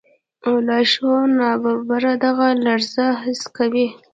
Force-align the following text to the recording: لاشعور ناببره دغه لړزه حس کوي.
لاشعور 0.67 1.23
ناببره 1.39 2.13
دغه 2.25 2.47
لړزه 2.65 3.05
حس 3.23 3.41
کوي. 3.57 3.87